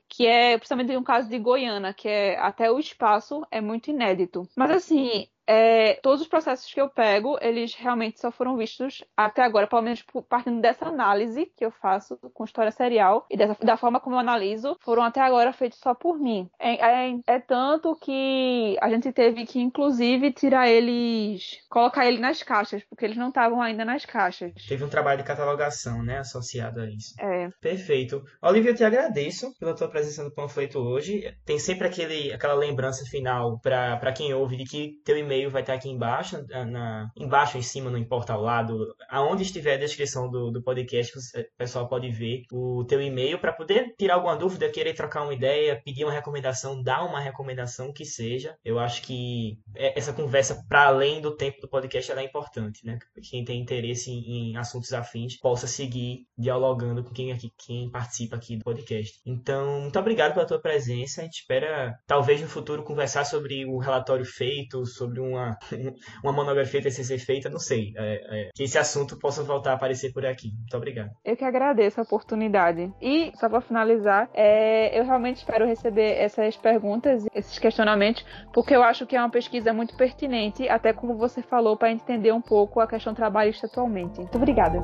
que 0.08 0.26
é 0.26 0.56
principalmente 0.56 0.96
um 0.96 1.02
caso 1.02 1.28
de 1.28 1.38
Goiânia, 1.38 1.92
que 1.92 2.08
é 2.08 2.38
até 2.38 2.70
o 2.70 2.78
espaço 2.78 3.46
é 3.50 3.60
muito 3.60 3.90
inédito. 3.90 4.48
Mas 4.56 4.70
assim, 4.70 5.28
é, 5.48 5.94
todos 6.02 6.20
os 6.20 6.28
processos 6.28 6.70
que 6.70 6.78
eu 6.78 6.90
pego, 6.90 7.38
eles 7.40 7.74
realmente 7.74 8.20
só 8.20 8.30
foram 8.30 8.54
vistos 8.54 9.02
até 9.16 9.42
agora, 9.42 9.66
pelo 9.66 9.80
menos 9.80 10.04
partindo 10.28 10.60
dessa 10.60 10.84
análise 10.84 11.50
que 11.56 11.64
eu 11.64 11.70
faço 11.70 12.18
com 12.34 12.44
história 12.44 12.70
serial 12.70 13.24
e 13.30 13.36
dessa, 13.36 13.56
da 13.64 13.78
forma 13.78 13.98
como 13.98 14.16
eu 14.16 14.20
analiso, 14.20 14.76
foram 14.80 15.02
até 15.02 15.22
agora 15.22 15.50
feitos 15.54 15.78
só 15.78 15.94
por 15.94 16.18
mim. 16.18 16.50
É, 16.58 17.06
é, 17.08 17.18
é 17.26 17.38
tanto 17.38 17.96
que 17.96 18.76
a 18.78 18.90
gente 18.90 19.10
teve 19.10 19.46
que, 19.46 19.58
inclusive, 19.58 20.32
tirar 20.32 20.68
eles, 20.68 21.58
colocar 21.70 22.06
ele 22.06 22.18
nas 22.18 22.42
caixas, 22.42 22.84
porque 22.84 23.06
eles 23.06 23.16
não 23.16 23.28
estavam 23.28 23.62
ainda 23.62 23.86
nas 23.86 24.04
caixas. 24.04 24.52
Teve 24.68 24.84
um 24.84 24.88
trabalho 24.90 25.22
de 25.22 25.24
catalogação, 25.26 26.02
né, 26.02 26.18
associado 26.18 26.82
a 26.82 26.86
isso. 26.86 27.14
É. 27.18 27.48
Perfeito. 27.58 28.22
Olivia, 28.42 28.72
eu 28.72 28.76
te 28.76 28.84
agradeço 28.84 29.50
pela 29.58 29.74
tua 29.74 29.88
presença 29.88 30.22
no 30.22 30.34
panfleto 30.34 30.78
hoje. 30.78 31.34
Tem 31.46 31.58
sempre 31.58 31.86
aquele, 31.86 32.34
aquela 32.34 32.54
lembrança 32.54 33.02
final 33.06 33.58
para 33.60 34.12
quem 34.12 34.34
ouve 34.34 34.58
de 34.58 34.64
que 34.64 35.00
teu 35.04 35.16
e-mail 35.16 35.37
vai 35.46 35.62
estar 35.62 35.74
aqui 35.74 35.88
embaixo, 35.88 36.44
na, 36.48 37.10
embaixo, 37.16 37.58
em 37.58 37.62
cima, 37.62 37.90
não 37.90 37.98
importa 37.98 38.32
ao 38.32 38.42
lado, 38.42 38.94
aonde 39.08 39.42
estiver 39.42 39.74
a 39.74 39.78
descrição 39.78 40.30
do, 40.30 40.50
do 40.50 40.62
podcast, 40.62 41.16
o 41.16 41.20
pessoal 41.56 41.88
pode 41.88 42.10
ver 42.10 42.42
o 42.52 42.84
teu 42.84 43.00
e-mail 43.00 43.38
para 43.38 43.52
poder 43.52 43.94
tirar 43.98 44.14
alguma 44.14 44.36
dúvida, 44.36 44.68
querer 44.70 44.94
trocar 44.94 45.22
uma 45.22 45.34
ideia, 45.34 45.80
pedir 45.84 46.04
uma 46.04 46.12
recomendação, 46.12 46.82
dar 46.82 47.04
uma 47.04 47.20
recomendação 47.20 47.92
que 47.92 48.04
seja. 48.04 48.56
Eu 48.64 48.78
acho 48.78 49.02
que 49.02 49.58
é, 49.74 49.98
essa 49.98 50.12
conversa, 50.12 50.64
para 50.68 50.86
além 50.86 51.20
do 51.20 51.36
tempo 51.36 51.60
do 51.60 51.68
podcast, 51.68 52.10
ela 52.10 52.20
é 52.20 52.24
importante, 52.24 52.84
né? 52.84 52.98
Quem 53.30 53.44
tem 53.44 53.60
interesse 53.60 54.10
em, 54.10 54.52
em 54.52 54.56
assuntos 54.56 54.92
afins 54.92 55.38
possa 55.38 55.66
seguir 55.66 56.26
dialogando 56.36 57.02
com 57.04 57.10
quem, 57.10 57.32
aqui, 57.32 57.52
quem 57.58 57.90
participa 57.90 58.36
aqui 58.36 58.56
do 58.56 58.64
podcast. 58.64 59.20
Então, 59.26 59.82
muito 59.82 59.98
obrigado 59.98 60.34
pela 60.34 60.46
tua 60.46 60.60
presença. 60.60 61.20
A 61.20 61.24
gente 61.24 61.40
espera, 61.40 61.98
talvez 62.06 62.40
no 62.40 62.48
futuro, 62.48 62.82
conversar 62.82 63.24
sobre 63.24 63.64
o 63.66 63.78
relatório 63.78 64.24
feito, 64.24 64.84
sobre 64.86 65.20
uma, 65.32 65.58
uma 66.22 66.32
monografia 66.32 66.82
TCC 66.82 67.18
feita, 67.18 67.48
não 67.48 67.58
sei. 67.58 67.92
É, 67.96 68.48
é, 68.48 68.50
que 68.54 68.64
esse 68.64 68.78
assunto 68.78 69.18
possa 69.18 69.42
voltar 69.42 69.72
a 69.72 69.74
aparecer 69.74 70.12
por 70.12 70.24
aqui. 70.24 70.50
Muito 70.50 70.76
obrigado. 70.76 71.10
Eu 71.24 71.36
que 71.36 71.44
agradeço 71.44 72.00
a 72.00 72.02
oportunidade. 72.02 72.92
E, 73.00 73.32
só 73.36 73.48
para 73.48 73.60
finalizar, 73.60 74.28
é, 74.34 74.98
eu 74.98 75.04
realmente 75.04 75.36
espero 75.36 75.66
receber 75.66 76.12
essas 76.18 76.56
perguntas, 76.56 77.26
esses 77.34 77.58
questionamentos, 77.58 78.24
porque 78.52 78.74
eu 78.74 78.82
acho 78.82 79.06
que 79.06 79.16
é 79.16 79.20
uma 79.20 79.30
pesquisa 79.30 79.72
muito 79.72 79.96
pertinente, 79.96 80.68
até 80.68 80.92
como 80.92 81.16
você 81.16 81.42
falou, 81.42 81.76
para 81.76 81.90
entender 81.90 82.32
um 82.32 82.42
pouco 82.42 82.80
a 82.80 82.86
questão 82.86 83.14
trabalhista 83.14 83.66
atualmente. 83.66 84.18
Muito 84.18 84.36
obrigada. 84.36 84.80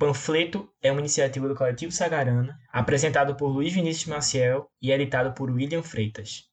Panfleto 0.00 0.66
é 0.80 0.90
uma 0.90 1.02
iniciativa 1.02 1.46
do 1.46 1.54
Coletivo 1.54 1.92
Sagarana, 1.92 2.58
apresentado 2.72 3.36
por 3.36 3.48
Luiz 3.48 3.74
Vinícius 3.74 4.06
Maciel 4.06 4.66
e 4.80 4.90
editado 4.90 5.34
por 5.34 5.50
William 5.50 5.82
Freitas. 5.82 6.49